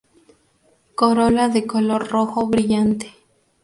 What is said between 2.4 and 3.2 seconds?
brillante.